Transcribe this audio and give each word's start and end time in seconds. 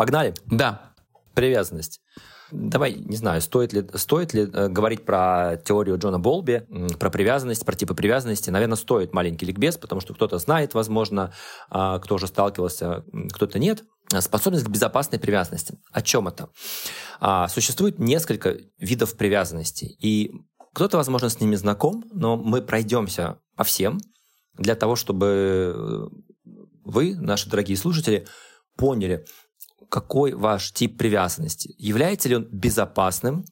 Погнали? 0.00 0.32
Да. 0.46 0.94
Привязанность. 1.34 2.00
Давай, 2.50 2.94
не 2.94 3.18
знаю, 3.18 3.42
стоит 3.42 3.74
ли, 3.74 3.86
стоит 3.96 4.32
ли 4.32 4.48
э, 4.50 4.68
говорить 4.68 5.04
про 5.04 5.60
теорию 5.62 5.98
Джона 5.98 6.18
Болби, 6.18 6.66
про 6.98 7.10
привязанность, 7.10 7.66
про 7.66 7.74
типы 7.74 7.92
привязанности. 7.92 8.48
Наверное, 8.48 8.76
стоит 8.76 9.12
маленький 9.12 9.44
ликбез, 9.44 9.76
потому 9.76 10.00
что 10.00 10.14
кто-то 10.14 10.38
знает, 10.38 10.72
возможно, 10.72 11.34
э, 11.70 11.98
кто 12.02 12.14
уже 12.14 12.28
сталкивался, 12.28 13.04
кто-то 13.30 13.58
нет. 13.58 13.84
Способность 14.20 14.64
к 14.64 14.70
безопасной 14.70 15.18
привязанности. 15.18 15.78
О 15.92 16.00
чем 16.00 16.28
это? 16.28 16.48
А, 17.20 17.48
существует 17.48 17.98
несколько 17.98 18.56
видов 18.78 19.18
привязанности, 19.18 19.84
и 19.84 20.32
кто-то, 20.72 20.96
возможно, 20.96 21.28
с 21.28 21.40
ними 21.40 21.56
знаком, 21.56 22.06
но 22.10 22.38
мы 22.38 22.62
пройдемся 22.62 23.38
по 23.54 23.64
всем 23.64 24.00
для 24.54 24.76
того, 24.76 24.96
чтобы 24.96 25.74
э, 25.76 26.08
вы, 26.86 27.16
наши 27.16 27.50
дорогие 27.50 27.76
слушатели, 27.76 28.26
поняли, 28.78 29.26
какой 29.90 30.32
ваш 30.32 30.72
тип 30.72 30.98
привязанности. 30.98 31.74
Является 31.78 32.28
ли 32.28 32.36
он 32.36 32.48
безопасным, 32.50 33.44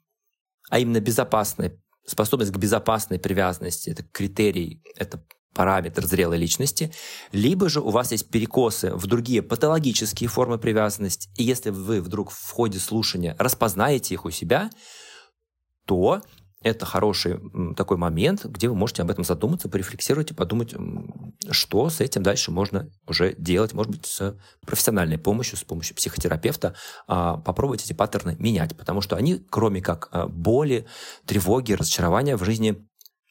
а 0.70 0.78
именно 0.78 1.00
безопасная 1.00 1.78
способность 2.06 2.52
к 2.52 2.56
безопасной 2.56 3.18
привязанности, 3.18 3.90
это 3.90 4.02
критерий, 4.04 4.82
это 4.96 5.22
параметр 5.54 6.06
зрелой 6.06 6.38
личности, 6.38 6.92
либо 7.32 7.68
же 7.68 7.80
у 7.80 7.90
вас 7.90 8.12
есть 8.12 8.30
перекосы 8.30 8.94
в 8.94 9.06
другие 9.06 9.42
патологические 9.42 10.28
формы 10.28 10.58
привязанности, 10.58 11.30
и 11.36 11.42
если 11.42 11.70
вы 11.70 12.00
вдруг 12.00 12.30
в 12.30 12.50
ходе 12.50 12.78
слушания 12.78 13.34
распознаете 13.38 14.14
их 14.14 14.24
у 14.24 14.30
себя, 14.30 14.70
то 15.84 16.22
это 16.62 16.86
хороший 16.86 17.38
такой 17.76 17.96
момент, 17.96 18.44
где 18.44 18.68
вы 18.68 18.74
можете 18.74 19.02
об 19.02 19.10
этом 19.10 19.24
задуматься, 19.24 19.68
порефлексировать 19.68 20.32
и 20.32 20.34
подумать, 20.34 20.74
что 21.50 21.88
с 21.88 22.00
этим 22.00 22.22
дальше 22.22 22.50
можно 22.50 22.90
уже 23.06 23.34
делать, 23.38 23.74
может 23.74 23.92
быть, 23.92 24.06
с 24.06 24.36
профессиональной 24.66 25.18
помощью, 25.18 25.56
с 25.56 25.62
помощью 25.62 25.94
психотерапевта, 25.94 26.74
а, 27.06 27.36
попробовать 27.36 27.84
эти 27.84 27.92
паттерны 27.92 28.34
менять, 28.38 28.76
потому 28.76 29.00
что 29.00 29.16
они, 29.16 29.38
кроме 29.50 29.80
как 29.80 30.08
а, 30.10 30.26
боли, 30.26 30.86
тревоги, 31.26 31.74
разочарования 31.74 32.36
в 32.36 32.44
жизни, 32.44 32.84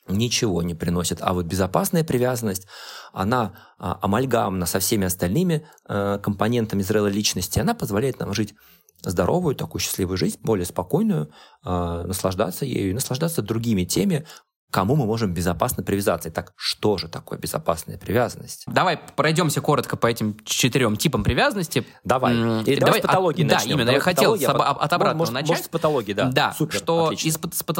ничего 0.08 0.62
не 0.64 0.74
приносят. 0.74 1.20
А 1.22 1.34
вот 1.34 1.48
безопасная 1.48 2.06
привязанность, 2.06 2.66
она 3.12 3.56
а, 3.78 4.00
амальгамна 4.02 4.66
со 4.66 4.80
всеми 4.80 5.06
остальными 5.06 5.68
компонентами 5.86 6.82
зрелой 6.82 7.12
личности, 7.12 7.60
она 7.60 7.74
позволяет 7.74 8.20
нам 8.20 8.34
жить 8.34 8.56
здоровую, 9.02 9.56
такую 9.56 9.82
счастливую 9.82 10.18
жизнь, 10.18 10.40
более 10.42 10.66
спокойную, 10.66 11.32
э, 11.66 12.04
наслаждаться 12.06 12.66
ею 12.66 12.92
и 12.92 12.94
наслаждаться 12.94 13.42
другими 13.42 13.84
теми, 13.84 14.26
кому 14.70 14.96
мы 14.96 15.06
можем 15.06 15.34
безопасно 15.34 15.84
привязаться. 15.84 16.30
Итак, 16.30 16.54
что 16.56 16.98
же 16.98 17.08
такое 17.08 17.40
безопасная 17.40 17.98
привязанность? 17.98 18.64
Давай 18.68 19.00
пройдемся 19.16 19.62
коротко 19.62 19.96
по 19.96 20.08
этим 20.08 20.38
четырем 20.44 20.98
типам 20.98 21.24
привязанности. 21.24 21.86
Давай. 22.04 22.34
Или 22.34 22.40
давай, 22.40 22.76
давай 22.80 23.00
с 23.00 23.02
патологии 23.04 23.46
от, 23.46 23.52
начнем. 23.52 23.70
Да, 23.70 23.74
именно. 23.74 23.86
Давай 23.86 23.96
я 23.96 24.02
хотел 24.02 24.34
от, 24.34 24.44
от 24.44 24.94
обратного 24.94 25.20
может, 25.20 25.34
начать. 25.34 25.50
Может, 25.50 25.66
с 25.66 25.70
патологии, 25.70 26.14
да. 26.14 26.26
Да, 26.26 26.54
Супер, 26.58 26.76
что 26.76 27.12
из, 27.12 27.38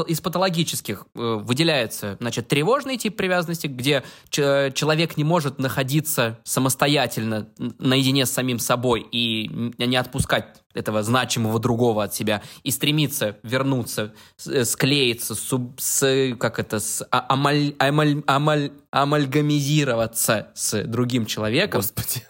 из 0.08 0.22
патологических 0.22 1.06
э, 1.14 1.36
выделяется, 1.42 2.18
значит, 2.20 2.48
тревожный 2.48 2.98
тип 2.98 3.18
привязанности, 3.18 3.68
где 3.68 4.04
человек 4.30 5.18
не 5.18 5.24
может 5.24 5.60
находиться 5.60 6.40
самостоятельно 6.44 7.50
наедине 7.58 8.26
с 8.26 8.32
самим 8.32 8.60
собой 8.60 9.06
и 9.12 9.74
не 9.78 9.98
отпускать 9.98 10.64
этого 10.78 11.04
значимого 11.04 11.60
другого 11.60 12.04
от 12.04 12.14
себя 12.14 12.42
и 12.64 12.72
стремится 12.72 13.38
вернуться, 13.44 14.14
э, 14.46 14.64
склеиться, 14.64 15.36
с, 15.36 15.60
с 15.78 16.36
как 16.40 16.60
это, 16.60 16.80
с 16.80 17.06
а, 17.12 17.26
амаль, 17.30 17.76
амаль, 17.80 18.24
амаль, 18.28 18.72
амальгамизироваться 18.92 20.50
с 20.54 20.84
другим 20.84 21.26
человеком. 21.26 21.82
Господи. 21.82 22.24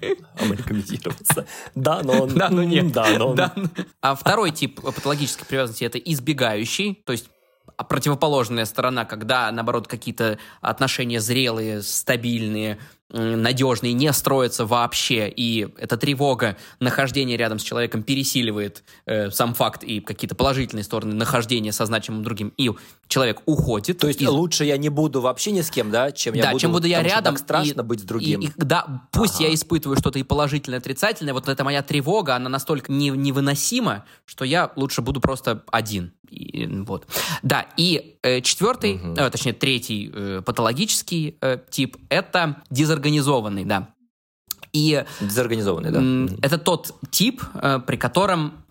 Амальгамизироваться. 0.40 1.46
Да, 1.74 2.02
но 2.02 2.22
он... 2.22 2.30
Да, 2.30 2.48
но 2.48 2.62
нет. 2.62 2.92
Да, 2.92 3.06
но 3.18 3.30
он... 3.30 3.38
А 4.00 4.14
второй 4.14 4.52
тип 4.52 4.80
патологической 4.80 5.46
привязанности– 5.46 5.84
это 5.84 5.98
избегающий, 5.98 7.02
то 7.04 7.12
есть 7.12 7.26
противоположная 7.88 8.64
сторона, 8.64 9.04
когда, 9.04 9.50
наоборот, 9.50 9.88
какие-то 9.88 10.38
отношения 10.60 11.20
зрелые, 11.20 11.82
стабильные, 11.82 12.78
надежные 13.12 13.92
не 13.92 14.12
строятся 14.12 14.66
вообще, 14.66 15.28
и 15.28 15.68
эта 15.78 15.96
тревога 15.96 16.56
нахождения 16.78 17.36
рядом 17.36 17.58
с 17.58 17.62
человеком 17.62 18.02
пересиливает 18.02 18.84
э, 19.06 19.30
сам 19.30 19.54
факт 19.54 19.82
и 19.82 20.00
какие-то 20.00 20.34
положительные 20.34 20.84
стороны 20.84 21.14
нахождения 21.14 21.72
со 21.72 21.86
значимым 21.86 22.22
другим, 22.22 22.52
и 22.56 22.70
человек 23.08 23.42
уходит. 23.46 23.98
То 23.98 24.08
есть 24.08 24.22
и... 24.22 24.28
лучше 24.28 24.64
я 24.64 24.76
не 24.76 24.88
буду 24.88 25.20
вообще 25.20 25.50
ни 25.50 25.60
с 25.60 25.70
кем, 25.70 25.90
да, 25.90 26.12
чем 26.12 26.34
я 26.34 26.44
да, 26.44 26.50
буду... 26.50 26.60
чем 26.60 26.72
буду 26.72 26.86
я 26.86 27.02
рядом. 27.02 27.34
Так 27.34 27.42
страшно 27.42 27.80
и, 27.80 27.84
быть 27.84 28.00
с 28.00 28.04
другим. 28.04 28.40
И, 28.40 28.46
и, 28.46 28.50
да, 28.56 29.08
пусть 29.12 29.36
ага. 29.36 29.44
я 29.44 29.54
испытываю 29.54 29.98
что-то 29.98 30.18
и 30.18 30.22
положительное, 30.22 30.78
и 30.78 30.80
отрицательное, 30.80 31.34
вот 31.34 31.48
эта 31.48 31.64
моя 31.64 31.82
тревога, 31.82 32.36
она 32.36 32.48
настолько 32.48 32.92
не, 32.92 33.10
невыносима, 33.10 34.04
что 34.24 34.44
я 34.44 34.72
лучше 34.76 35.02
буду 35.02 35.20
просто 35.20 35.64
один. 35.70 36.12
И, 36.30 36.66
вот. 36.86 37.06
Да, 37.42 37.66
и 37.76 38.16
э, 38.22 38.40
четвертый, 38.40 38.94
угу. 38.94 39.14
э, 39.16 39.30
точнее 39.30 39.52
третий 39.52 40.10
э, 40.12 40.42
патологический 40.44 41.36
э, 41.40 41.58
тип– 41.68 41.96
это 42.08 42.62
дезорганизованный, 43.00 43.64
да. 43.64 43.94
И 44.72 45.04
дезорганизованный, 45.20 45.90
да. 45.90 46.34
Это 46.42 46.58
тот 46.58 46.94
тип, 47.10 47.42
э, 47.54 47.80
при 47.86 47.96
котором 47.96 48.64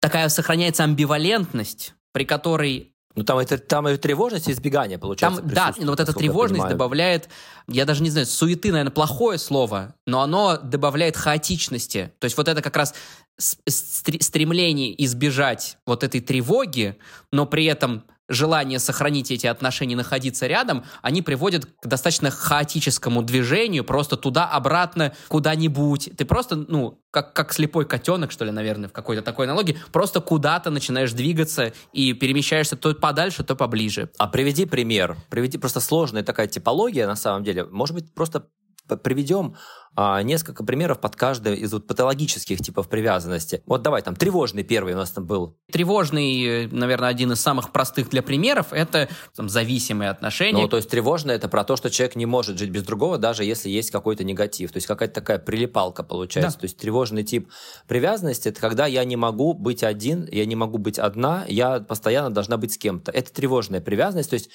такая 0.00 0.28
сохраняется 0.28 0.84
амбивалентность, 0.84 1.94
при 2.12 2.24
которой 2.24 2.92
ну, 3.16 3.24
там 3.24 3.38
это, 3.38 3.56
там 3.56 3.88
и 3.88 3.96
тревожность, 3.96 4.46
и 4.46 4.52
избегание, 4.52 4.98
получается. 4.98 5.40
Там, 5.40 5.50
да, 5.50 5.74
но 5.78 5.92
вот 5.92 6.00
эта 6.00 6.12
тревожность 6.12 6.68
добавляет, 6.68 7.30
я 7.66 7.86
даже 7.86 8.02
не 8.02 8.10
знаю, 8.10 8.26
суеты, 8.26 8.70
наверное, 8.70 8.92
плохое 8.92 9.38
слово, 9.38 9.94
но 10.06 10.20
оно 10.20 10.58
добавляет 10.58 11.16
хаотичности. 11.16 12.12
То 12.18 12.26
есть 12.26 12.36
вот 12.36 12.46
это 12.48 12.60
как 12.60 12.76
раз 12.76 12.94
стремление 13.38 15.04
избежать 15.04 15.78
вот 15.86 16.04
этой 16.04 16.20
тревоги, 16.20 16.98
но 17.32 17.46
при 17.46 17.64
этом 17.64 18.04
желание 18.28 18.78
сохранить 18.78 19.30
эти 19.30 19.46
отношения, 19.46 19.96
находиться 19.96 20.46
рядом, 20.46 20.84
они 21.02 21.22
приводят 21.22 21.66
к 21.66 21.86
достаточно 21.86 22.30
хаотическому 22.30 23.22
движению, 23.22 23.84
просто 23.84 24.16
туда-обратно, 24.16 25.12
куда-нибудь. 25.28 26.10
Ты 26.16 26.24
просто, 26.24 26.56
ну, 26.56 27.00
как, 27.10 27.32
как 27.32 27.52
слепой 27.52 27.86
котенок, 27.86 28.30
что 28.30 28.44
ли, 28.44 28.50
наверное, 28.50 28.88
в 28.88 28.92
какой-то 28.92 29.22
такой 29.22 29.46
аналогии, 29.46 29.78
просто 29.92 30.20
куда-то 30.20 30.70
начинаешь 30.70 31.12
двигаться 31.12 31.72
и 31.92 32.12
перемещаешься 32.12 32.76
то 32.76 32.94
подальше, 32.94 33.42
то 33.44 33.56
поближе. 33.56 34.10
А 34.18 34.26
приведи 34.26 34.66
пример. 34.66 35.16
Приведи 35.30 35.58
просто 35.58 35.80
сложная 35.80 36.22
такая 36.22 36.46
типология, 36.46 37.06
на 37.06 37.16
самом 37.16 37.44
деле. 37.44 37.64
Может 37.64 37.94
быть, 37.94 38.12
просто 38.14 38.48
приведем 38.86 39.56
а, 39.98 40.22
несколько 40.22 40.62
примеров 40.62 41.00
под 41.00 41.16
каждый 41.16 41.56
из 41.56 41.72
вот 41.72 41.86
патологических 41.86 42.60
типов 42.60 42.86
привязанности. 42.88 43.62
Вот 43.64 43.80
давай, 43.80 44.02
там, 44.02 44.14
тревожный 44.14 44.62
первый 44.62 44.92
у 44.92 44.96
нас 44.98 45.10
там 45.10 45.24
был. 45.24 45.56
Тревожный, 45.72 46.66
наверное, 46.66 47.08
один 47.08 47.32
из 47.32 47.40
самых 47.40 47.72
простых 47.72 48.10
для 48.10 48.22
примеров, 48.22 48.66
это 48.72 49.08
там, 49.34 49.48
зависимые 49.48 50.10
отношения. 50.10 50.60
Ну, 50.60 50.68
то 50.68 50.76
есть 50.76 50.90
тревожный 50.90 51.34
это 51.34 51.48
про 51.48 51.64
то, 51.64 51.76
что 51.76 51.88
человек 51.88 52.14
не 52.14 52.26
может 52.26 52.58
жить 52.58 52.68
без 52.68 52.82
другого, 52.82 53.16
даже 53.16 53.42
если 53.44 53.70
есть 53.70 53.90
какой-то 53.90 54.22
негатив. 54.22 54.70
То 54.70 54.76
есть 54.76 54.86
какая-то 54.86 55.14
такая 55.14 55.38
прилипалка 55.38 56.02
получается. 56.02 56.58
Да. 56.58 56.60
То 56.60 56.64
есть 56.66 56.76
тревожный 56.76 57.24
тип 57.24 57.48
привязанности 57.88 58.48
это 58.48 58.60
когда 58.60 58.84
я 58.84 59.02
не 59.04 59.16
могу 59.16 59.54
быть 59.54 59.82
один, 59.82 60.28
я 60.30 60.44
не 60.44 60.56
могу 60.56 60.76
быть 60.76 60.98
одна, 60.98 61.46
я 61.48 61.80
постоянно 61.80 62.28
должна 62.28 62.58
быть 62.58 62.74
с 62.74 62.76
кем-то. 62.78 63.12
Это 63.12 63.32
тревожная 63.32 63.80
привязанность. 63.80 64.28
То 64.28 64.34
есть 64.34 64.50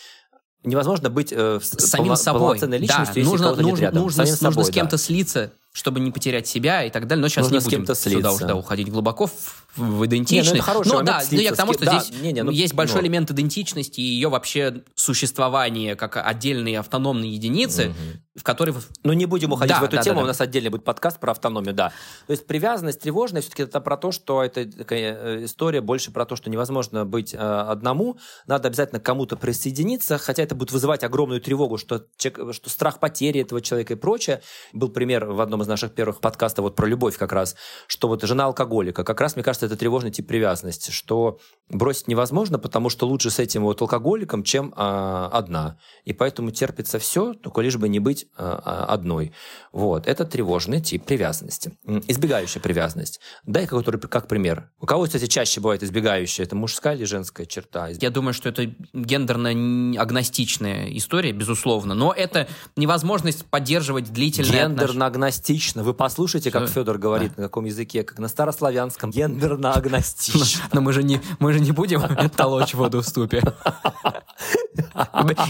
невозможно 0.64 1.10
быть 1.10 1.32
э, 1.32 1.60
самим 1.62 2.08
полно, 2.08 2.16
собой. 2.16 2.42
полноценной 2.42 2.78
личностью, 2.78 3.14
да, 3.14 3.20
если 3.20 3.32
нужно, 3.32 3.50
нужно, 3.50 3.62
нет 3.62 3.80
рядом. 3.80 4.04
Нужно, 4.04 4.26
самим 4.26 4.32
нужно 4.32 4.52
собой, 4.52 4.66
с 4.66 4.70
кем-то 4.70 4.92
да. 4.92 4.98
слиться, 4.98 5.54
чтобы 5.74 6.02
не 6.02 6.12
потерять 6.12 6.48
себя 6.48 6.84
и 6.84 6.90
так 6.90 7.08
далее. 7.08 7.22
Но 7.22 7.30
сейчас 7.30 7.50
нужно 7.50 7.70
не 7.70 7.78
будем 7.78 7.96
с 7.96 8.00
слиться. 8.00 8.18
сюда 8.18 8.34
уже 8.34 8.46
да, 8.46 8.56
уходить 8.56 8.90
глубоко 8.90 9.28
в, 9.28 9.64
в 9.78 10.06
идентичность. 10.06 10.54
Не, 10.54 10.60
ну, 10.60 10.82
это 10.82 10.94
но 10.94 11.02
да, 11.02 11.22
слиться, 11.22 11.44
я 11.44 11.52
к 11.54 11.56
тому, 11.56 11.74
что 11.74 11.86
да, 11.86 12.00
здесь 12.00 12.22
не, 12.22 12.34
не, 12.34 12.44
ну, 12.44 12.52
есть 12.52 12.74
большой 12.74 12.98
ну. 12.98 13.04
элемент 13.04 13.32
идентичности 13.32 14.02
и 14.02 14.04
ее 14.04 14.28
вообще 14.28 14.84
существование 14.96 15.96
как 15.96 16.18
отдельные 16.18 16.80
автономные 16.80 17.34
единицы, 17.34 17.90
угу. 17.90 18.40
в 18.40 18.44
которые... 18.44 18.76
Ну, 19.04 19.14
не 19.14 19.26
будем 19.26 19.54
уходить 19.54 19.76
да, 19.76 19.80
в 19.80 19.84
эту 19.84 19.96
да, 19.96 20.02
тему, 20.02 20.16
да, 20.16 20.22
да. 20.22 20.24
у 20.26 20.28
нас 20.28 20.42
отдельный 20.42 20.72
будет 20.72 20.84
подкаст 20.84 21.22
про 21.22 21.32
автономию, 21.32 21.74
да. 21.74 21.94
То 22.28 22.32
есть 22.32 22.46
привязанность, 22.48 23.00
тревожность, 23.00 23.48
все-таки 23.48 23.64
это 23.64 23.80
про 23.80 23.96
то, 23.96 24.12
что 24.12 24.44
это 24.44 24.70
такая 24.70 25.16
э, 25.16 25.46
история 25.46 25.80
больше 25.80 26.12
про 26.12 26.26
то, 26.26 26.36
что 26.36 26.50
невозможно 26.50 27.06
быть 27.06 27.34
э, 27.34 27.38
одному, 27.38 28.18
надо 28.46 28.68
обязательно 28.68 29.00
к 29.00 29.04
кому-то 29.04 29.38
присоединиться, 29.38 30.18
хотя 30.18 30.44
это 30.44 30.54
будет 30.54 30.74
вызывать 30.74 31.06
огромную 31.06 31.40
тревогу, 31.40 31.78
что, 31.78 32.06
что 32.18 32.70
страх 32.70 33.00
потери 33.00 33.40
этого 33.40 33.62
человека 33.62 33.94
и 33.94 33.96
прочее. 33.96 34.42
Был 34.74 34.90
пример 34.90 35.28
в 35.28 35.40
одном 35.40 35.61
из 35.62 35.68
наших 35.68 35.94
первых 35.94 36.22
подкастов 36.22 36.64
вот 36.64 36.76
про 36.76 36.88
любовь 36.88 37.18
как 37.18 37.32
раз, 37.32 37.56
что 37.88 38.08
вот 38.08 38.24
жена 38.24 38.46
алкоголика, 38.46 39.04
как 39.04 39.20
раз, 39.22 39.36
мне 39.36 39.44
кажется, 39.44 39.66
это 39.66 39.76
тревожный 39.76 40.12
тип 40.12 40.28
привязанности, 40.28 40.92
что 40.92 41.40
бросить 41.70 42.08
невозможно, 42.08 42.60
потому 42.60 42.90
что 42.90 43.08
лучше 43.08 43.30
с 43.30 43.40
этим 43.40 43.64
вот 43.64 43.82
алкоголиком, 43.82 44.44
чем 44.44 44.74
а, 44.76 45.30
одна. 45.32 45.78
И 46.06 46.14
поэтому 46.14 46.52
терпится 46.52 47.00
все, 47.00 47.34
только 47.34 47.62
лишь 47.62 47.78
бы 47.78 47.90
не 47.90 48.00
быть 48.00 48.28
а, 48.36 48.62
а 48.64 48.94
одной. 48.94 49.34
Вот. 49.72 50.08
Это 50.08 50.26
тревожный 50.26 50.82
тип 50.82 51.06
привязанности. 51.06 51.78
Избегающая 52.08 52.62
привязанность. 52.62 53.20
Дай 53.46 53.68
который, 53.68 54.00
как 54.00 54.28
пример. 54.28 54.72
У 54.80 54.86
кого, 54.86 55.06
кстати, 55.06 55.28
чаще 55.28 55.62
бывает 55.62 55.84
избегающая? 55.84 56.46
Это 56.46 56.56
мужская 56.56 56.96
или 56.96 57.06
женская 57.06 57.46
черта? 57.46 57.90
Я 57.90 58.10
думаю, 58.10 58.34
что 58.34 58.50
это 58.50 58.66
гендерно-агностичная 58.94 60.96
история, 60.98 61.32
безусловно. 61.32 61.94
Но 61.94 62.14
это 62.14 62.48
невозможность 62.76 63.46
поддерживать 63.46 64.12
длительные 64.12 64.52
Гендерно-агностичная 64.52 65.51
агностично. 65.52 65.84
Вы 65.84 65.94
послушайте, 65.94 66.52
как 66.52 66.70
Федор 66.70 66.98
говорит, 66.98 67.38
на 67.38 67.44
каком 67.44 67.66
языке, 67.66 68.04
как 68.04 68.20
на 68.20 68.28
старославянском, 68.28 69.12
гендерно-агностично. 69.12 70.64
Но 70.74 70.82
мы 70.82 70.94
же 70.94 71.04
не, 71.04 71.22
мы 71.40 71.54
же 71.54 71.60
не 71.60 71.72
будем 71.72 72.02
толочь 72.36 72.74
воду 72.74 73.02
в 73.02 73.08
ступе. 73.08 73.42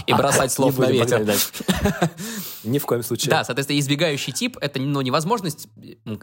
И 0.06 0.12
бросать 0.12 0.52
слов 0.52 0.78
на 0.78 0.90
ветер. 0.90 1.26
Ни 2.64 2.78
в 2.78 2.86
коем 2.86 3.02
случае. 3.02 3.30
Да, 3.30 3.44
соответственно, 3.44 3.78
избегающий 3.78 4.32
тип— 4.32 4.56
это 4.60 4.80
ну, 4.80 5.00
невозможность 5.00 5.68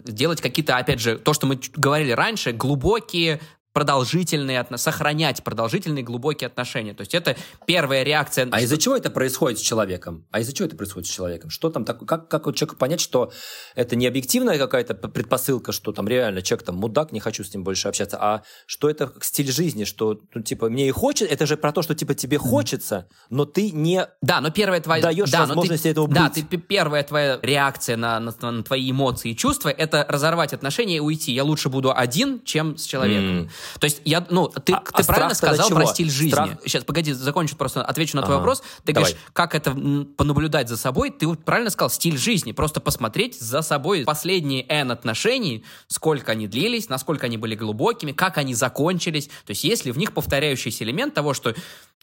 делать 0.05 0.41
какие-то, 0.41 0.77
опять 0.77 0.99
же, 0.99 1.17
то, 1.17 1.33
что 1.33 1.47
мы 1.47 1.59
говорили 1.75 2.11
раньше, 2.11 2.51
глубокие 2.51 3.39
продолжительные, 3.73 4.65
сохранять 4.75 5.43
продолжительные 5.43 6.03
глубокие 6.03 6.47
отношения. 6.47 6.93
То 6.93 7.01
есть 7.01 7.13
это 7.13 7.35
первая 7.65 8.03
реакция. 8.03 8.47
А 8.51 8.61
из-за 8.61 8.77
чего 8.77 8.95
это 8.95 9.09
происходит 9.09 9.59
с 9.59 9.61
человеком? 9.61 10.25
А 10.31 10.39
из-за 10.39 10.53
чего 10.53 10.67
это 10.67 10.75
происходит 10.75 11.07
с 11.07 11.11
человеком? 11.11 11.49
Что 11.49 11.69
там 11.69 11.85
такое? 11.85 12.07
Как, 12.07 12.27
как 12.27 12.45
вот 12.45 12.55
человеку 12.55 12.77
понять, 12.77 12.99
что 12.99 13.31
это 13.75 13.95
не 13.95 14.07
объективная 14.07 14.57
какая-то 14.57 14.95
предпосылка, 14.95 15.71
что 15.71 15.91
там 15.91 16.07
реально 16.07 16.41
человек 16.41 16.65
там 16.65 16.75
мудак, 16.77 17.11
не 17.11 17.19
хочу 17.19 17.43
с 17.43 17.53
ним 17.53 17.63
больше 17.63 17.87
общаться, 17.87 18.17
а 18.19 18.43
что 18.65 18.89
это 18.89 19.13
стиль 19.21 19.51
жизни, 19.51 19.83
что 19.83 20.19
ну, 20.33 20.41
типа 20.41 20.69
мне 20.69 20.87
и 20.87 20.91
хочется, 20.91 21.33
это 21.33 21.45
же 21.45 21.55
про 21.55 21.71
то, 21.71 21.81
что 21.81 21.93
типа 21.93 22.15
тебе 22.15 22.37
хочется, 22.37 23.07
но 23.29 23.45
ты 23.45 23.71
не 23.71 24.07
да, 24.21 24.41
но 24.41 24.49
первая 24.49 24.81
твоя 24.81 25.01
даешь 25.01 25.29
да, 25.29 25.45
возможности 25.45 25.83
ты, 25.83 25.89
этого 25.89 26.07
быть. 26.07 26.15
Да, 26.15 26.29
ты 26.29 26.43
первая 26.43 27.03
твоя 27.03 27.39
реакция 27.41 27.97
на, 27.97 28.19
на, 28.19 28.33
на 28.51 28.63
твои 28.63 28.91
эмоции 28.91 29.31
и 29.31 29.35
чувства 29.35 29.69
это 29.69 30.05
разорвать 30.09 30.53
отношения 30.53 30.97
и 30.97 30.99
уйти. 30.99 31.31
Я 31.31 31.43
лучше 31.43 31.69
буду 31.69 31.93
один, 31.95 32.43
чем 32.43 32.77
с 32.77 32.85
человеком. 32.85 33.43
Mm. 33.43 33.49
То 33.79 33.85
есть 33.85 34.01
я, 34.05 34.25
ну, 34.29 34.47
ты, 34.47 34.73
а, 34.73 34.81
ты 34.81 35.03
а 35.03 35.03
правильно 35.03 35.33
сказал 35.33 35.69
про 35.69 35.85
стиль 35.87 36.09
жизни. 36.09 36.31
Страх... 36.31 36.49
Сейчас, 36.63 36.83
погоди, 36.83 37.13
закончу 37.13 37.55
просто, 37.55 37.83
отвечу 37.83 38.15
на 38.15 38.23
твой 38.23 38.35
ага. 38.35 38.41
вопрос. 38.41 38.61
Ты 38.83 38.93
Давай. 38.93 39.11
говоришь, 39.11 39.25
как 39.33 39.55
это 39.55 39.71
понаблюдать 40.17 40.69
за 40.69 40.77
собой? 40.77 41.11
Ты 41.11 41.33
правильно 41.35 41.69
сказал, 41.69 41.89
стиль 41.89 42.17
жизни. 42.17 42.51
Просто 42.51 42.79
посмотреть 42.79 43.39
за 43.39 43.61
собой 43.61 44.03
последние 44.05 44.65
N 44.67 44.91
отношений, 44.91 45.63
сколько 45.87 46.31
они 46.31 46.47
длились, 46.47 46.89
насколько 46.89 47.27
они 47.27 47.37
были 47.37 47.55
глубокими, 47.55 48.11
как 48.11 48.37
они 48.37 48.53
закончились. 48.53 49.27
То 49.27 49.51
есть 49.51 49.63
если 49.63 49.91
в 49.91 49.97
них 49.97 50.13
повторяющийся 50.13 50.83
элемент 50.83 51.13
того, 51.13 51.33
что 51.33 51.53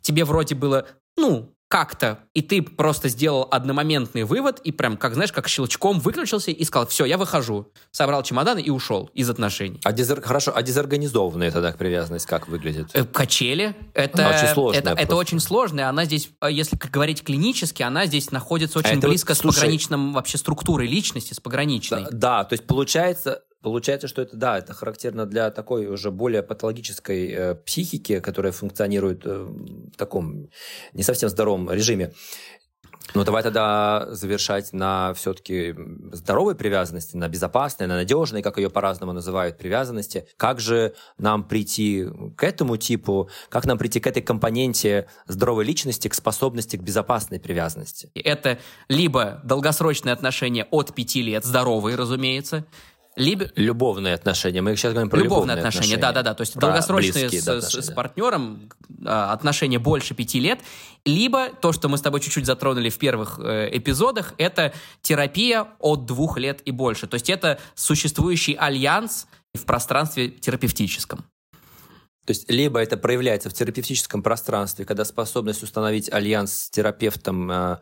тебе 0.01 0.25
вроде 0.25 0.55
было, 0.55 0.87
ну, 1.17 1.56
как-то, 1.69 2.21
и 2.33 2.43
ты 2.43 2.63
просто 2.63 3.09
сделал 3.09 3.49
одномоментный 3.51 4.23
вывод, 4.23 4.61
и 4.61 4.71
прям, 4.71 4.97
как 4.97 5.15
знаешь, 5.15 5.33
как 5.33 5.49
щелчком 5.49 5.99
выключился 5.99 6.53
и 6.53 6.65
сказал, 6.65 6.87
все, 6.87 7.05
я 7.05 7.19
выхожу. 7.19 7.73
Собрал 7.91 8.23
чемоданы 8.23 8.61
и 8.61 8.71
ушел 8.71 9.11
из 9.15 9.29
отношений. 9.29 9.81
А 9.83 9.93
дезор... 9.93 10.21
Хорошо, 10.21 10.53
а 10.55 10.63
дезорганизованная 10.63 11.51
тогда 11.51 11.73
привязанность 11.73 12.27
как 12.27 12.47
выглядит? 12.47 12.91
Э, 12.95 13.05
качели. 13.05 13.75
Это 13.95 14.29
очень 14.29 14.55
сложно. 14.55 14.79
Это, 14.79 14.91
это 14.91 15.17
очень 15.17 15.41
сложно, 15.41 15.81
и 15.81 15.85
она 15.85 16.05
здесь, 16.05 16.31
э, 16.41 16.53
если 16.53 16.77
говорить 16.77 17.25
клинически, 17.25 17.83
она 17.83 18.07
здесь 18.07 18.31
находится 18.31 18.79
очень 18.79 18.99
а 18.99 19.01
близко 19.01 19.31
вот, 19.31 19.39
с 19.39 19.41
слушай, 19.41 19.57
пограничным 19.57 20.13
вообще 20.13 20.39
структурой 20.39 20.87
личности, 20.87 21.35
с 21.35 21.41
пограничной. 21.41 22.05
Да, 22.05 22.11
да, 22.13 22.45
то 22.45 22.53
есть 22.53 22.67
получается, 22.67 23.43
Получается, 23.67 24.07
что 24.07 24.23
это, 24.23 24.37
да, 24.37 24.59
это 24.59 24.75
характерно 24.75 25.27
для 25.27 25.51
такой 25.51 25.89
уже 25.89 26.13
более 26.13 26.45
патологической 26.45 27.27
э, 27.33 27.55
психики, 27.57 28.21
которая 28.21 28.53
функционирует 28.53 29.27
э, 29.27 29.39
в 29.43 29.97
таком 29.97 30.51
не 30.93 31.03
совсем 31.03 31.29
здоровом 31.29 31.69
режиме. 31.73 32.13
Ну, 33.15 33.25
давай 33.25 33.43
тогда 33.43 34.07
завершать 34.11 34.73
на 34.73 35.15
все-таки 35.15 35.75
здоровой 36.13 36.55
привязанности, 36.55 37.17
на 37.17 37.29
безопасной, 37.29 37.89
на 37.89 37.97
надежной, 37.97 38.41
как 38.41 38.57
ее 38.59 38.71
по-разному 38.71 39.13
называют, 39.13 39.59
привязанности. 39.59 40.29
Как 40.37 40.61
же 40.61 40.95
нам 41.19 41.43
прийти 41.43 42.07
к 42.37 42.45
этому 42.45 42.77
типу, 42.77 43.31
как 43.49 43.65
нам 43.65 43.79
прийти 43.79 43.99
к 43.99 44.07
этой 44.07 44.23
компоненте 44.23 45.09
здоровой 45.27 45.65
личности, 45.65 46.07
к 46.07 46.15
способности 46.15 46.77
к 46.77 46.83
безопасной 46.83 47.41
привязанности? 47.41 48.13
Это 48.15 48.61
либо 48.89 49.41
долгосрочные 49.43 50.13
отношения 50.13 50.69
от 50.71 50.95
пяти 50.95 51.23
лет, 51.23 51.45
здоровые, 51.45 51.97
разумеется, 51.97 52.65
либо... 53.17 53.51
Любовные 53.57 54.15
отношения. 54.15 54.61
Мы 54.61 54.77
сейчас 54.77 54.93
говорим 54.93 55.11
про 55.11 55.19
любовные, 55.19 55.57
любовные 55.57 55.69
отношения. 55.69 55.97
Да, 55.97 56.13
да, 56.13 56.23
да. 56.23 56.35
То 56.35 56.43
есть 56.43 56.53
про 56.53 56.61
долгосрочные 56.61 57.31
с, 57.31 57.45
да, 57.45 57.61
с, 57.61 57.75
с 57.75 57.91
партнером 57.91 58.71
а, 59.05 59.33
отношения 59.33 59.79
больше 59.79 60.15
пяти 60.15 60.39
лет. 60.39 60.61
Либо 61.05 61.49
то, 61.49 61.73
что 61.73 61.89
мы 61.89 61.97
с 61.99 62.03
тобой 62.03 62.21
чуть-чуть 62.21 62.45
затронули 62.45 62.91
в 62.91 62.99
первых 62.99 63.39
э, 63.39 63.71
эпизодах, 63.73 64.35
это 64.39 64.75
терапия 65.01 65.67
от 65.79 66.05
двух 66.05 66.37
лет 66.37 66.61
и 66.67 66.71
больше. 66.71 67.07
То 67.07 67.15
есть 67.15 67.31
это 67.31 67.59
существующий 67.75 68.55
альянс 68.55 69.27
в 69.55 69.65
пространстве 69.65 70.29
терапевтическом. 70.29 71.25
То 72.27 72.33
есть 72.33 72.51
либо 72.51 72.81
это 72.81 72.97
проявляется 72.97 73.49
в 73.49 73.55
терапевтическом 73.55 74.23
пространстве, 74.23 74.85
когда 74.85 75.05
способность 75.05 75.63
установить 75.63 76.13
альянс 76.13 76.53
с 76.53 76.71
терапевтом 76.71 77.51
Э, 77.51 77.79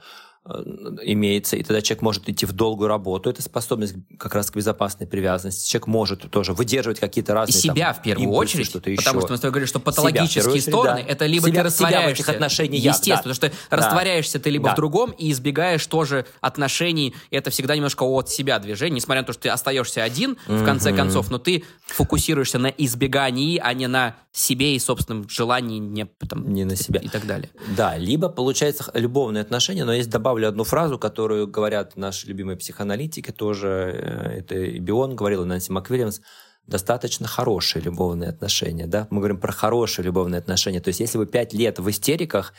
имеется, 1.02 1.56
и 1.56 1.62
тогда 1.62 1.81
человек 1.81 2.02
может 2.02 2.29
идти 2.29 2.44
в 2.44 2.52
долгую 2.52 2.88
работу. 2.88 3.31
Это 3.31 3.41
способность 3.41 3.94
как 4.19 4.35
раз 4.35 4.50
к 4.50 4.56
безопасной 4.56 5.06
привязанности. 5.06 5.67
Человек 5.67 5.87
может 5.87 6.31
тоже 6.31 6.52
выдерживать 6.52 7.00
какие-то 7.00 7.32
разные... 7.32 7.58
И 7.58 7.61
себя 7.61 7.93
там, 7.93 8.00
в 8.00 8.02
первую 8.02 8.29
импульсы, 8.29 8.43
очередь, 8.43 8.67
что-то 8.67 8.94
потому 8.94 9.20
еще. 9.20 9.26
что 9.26 9.32
мы 9.32 9.37
с 9.38 9.41
тобой 9.41 9.50
говорили, 9.52 9.69
что 9.69 9.81
патологические 9.81 10.44
очередь, 10.44 10.64
стороны, 10.64 11.02
да. 11.02 11.08
это 11.08 11.25
либо 11.25 11.49
себя, 11.49 11.61
ты 11.61 11.62
растворяешься... 11.62 12.02
Себя 12.02 12.11
в 12.11 12.12
этих 12.12 12.29
отношениях. 12.29 12.85
Естественно, 12.85 13.17
да. 13.17 13.23
потому 13.23 13.35
что 13.35 13.52
да. 13.70 13.76
растворяешься 13.76 14.38
ты 14.38 14.50
либо 14.50 14.64
да. 14.67 14.73
в 14.73 14.76
другом 14.76 15.12
и 15.12 15.32
избегаешь 15.32 15.87
тоже 15.87 16.26
отношений. 16.43 17.14
Это 17.31 17.49
всегда 17.50 17.75
немножко 17.75 18.02
от 18.02 18.29
себя 18.29 18.58
движение, 18.58 18.96
несмотря 18.96 19.23
на 19.23 19.26
то, 19.26 19.32
что 19.32 19.44
ты 19.44 19.49
остаешься 19.49 20.02
один, 20.02 20.37
mm-hmm. 20.46 20.62
в 20.62 20.64
конце 20.67 20.93
концов, 20.93 21.31
но 21.31 21.38
ты 21.38 21.64
фокусируешься 21.87 22.58
на 22.58 22.69
избегании, 22.69 23.58
а 23.62 23.73
не 23.73 23.87
на 23.87 24.17
себе 24.31 24.75
и 24.75 24.79
собственном 24.81 25.29
желании, 25.29 25.79
не, 25.79 26.06
там, 26.29 26.52
не 26.52 26.64
на 26.64 26.76
себя. 26.76 27.00
И 27.00 27.08
так 27.08 27.25
далее. 27.25 27.50
Да, 27.76 27.96
либо 27.96 28.29
получается 28.29 28.91
любовные 28.93 29.43
отношения, 29.43 29.85
но 29.85 29.94
есть 29.94 30.11
добавлю 30.35 30.49
одну 30.49 30.65
фразу, 30.65 30.99
которую 30.99 31.47
говорят 31.47 31.97
наши 31.97 32.27
любимые 32.27 32.57
психоаналитики 32.57 33.31
тоже, 33.31 33.69
э, 33.69 34.39
это 34.41 34.57
и 34.57 34.81
Бион 34.81 35.15
говорил, 35.15 35.45
и 35.45 35.47
Нанси 35.47 35.71
МакВильямс, 35.71 36.21
достаточно 36.67 37.29
хорошие 37.29 37.83
любовные 37.83 38.31
отношения, 38.31 38.89
да? 38.89 39.07
Мы 39.11 39.19
говорим 39.19 39.39
про 39.39 39.53
хорошие 39.53 40.05
любовные 40.05 40.41
отношения. 40.41 40.81
То 40.81 40.89
есть 40.89 40.99
если 40.99 41.19
вы 41.19 41.27
пять 41.27 41.53
лет 41.53 41.79
в 41.79 41.89
истериках, 41.89 42.53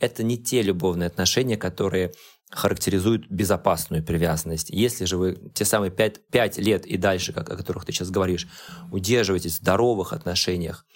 это 0.00 0.22
не 0.22 0.38
те 0.38 0.62
любовные 0.62 1.08
отношения, 1.08 1.58
которые 1.58 2.12
характеризуют 2.50 3.26
безопасную 3.28 4.02
привязанность. 4.02 4.70
Если 4.70 5.04
же 5.04 5.18
вы 5.18 5.36
те 5.52 5.66
самые 5.66 5.90
пять 5.90 6.26
5 6.30 6.58
лет 6.58 6.86
и 6.86 6.96
дальше, 6.96 7.34
как, 7.34 7.50
о 7.50 7.56
которых 7.56 7.84
ты 7.84 7.92
сейчас 7.92 8.10
говоришь, 8.10 8.46
удерживаетесь 8.90 9.52
в 9.52 9.56
здоровых 9.56 10.14
отношениях, 10.14 10.86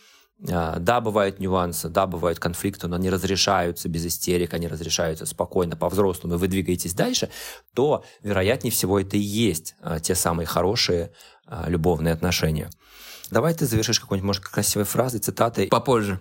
да, 0.42 1.00
бывают 1.00 1.38
нюансы, 1.38 1.88
да, 1.88 2.06
бывают 2.06 2.38
конфликты, 2.40 2.88
но 2.88 2.96
они 2.96 3.10
разрешаются 3.10 3.88
без 3.88 4.04
истерик, 4.06 4.54
они 4.54 4.66
разрешаются 4.66 5.25
спокойно, 5.25 5.76
по-взрослому, 5.76 6.34
и 6.34 6.38
вы 6.38 6.49
двигаетесь 6.49 6.94
дальше, 6.94 7.28
то, 7.75 8.04
вероятнее 8.22 8.72
всего, 8.72 8.99
это 8.99 9.16
и 9.16 9.20
есть 9.20 9.76
а, 9.80 10.00
те 10.00 10.14
самые 10.14 10.46
хорошие 10.46 11.12
а, 11.46 11.68
любовные 11.68 12.12
отношения. 12.12 12.70
Давай 13.30 13.54
ты 13.54 13.66
завершишь 13.66 14.00
какой-нибудь, 14.00 14.26
может, 14.26 14.44
красивой 14.44 14.84
фразой, 14.84 15.20
цитатой. 15.20 15.68
Попозже. 15.68 16.20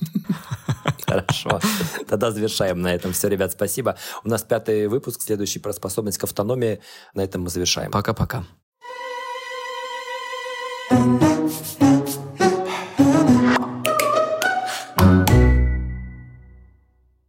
Хорошо. 1.06 1.60
Тогда 2.08 2.30
завершаем 2.30 2.80
на 2.80 2.94
этом. 2.94 3.12
Все, 3.12 3.28
ребят, 3.28 3.52
спасибо. 3.52 3.96
У 4.24 4.28
нас 4.28 4.42
пятый 4.42 4.88
выпуск, 4.88 5.20
следующий 5.20 5.58
про 5.58 5.72
способность 5.72 6.18
к 6.18 6.24
автономии. 6.24 6.80
На 7.14 7.22
этом 7.22 7.42
мы 7.42 7.50
завершаем. 7.50 7.90
Пока-пока. 7.90 8.44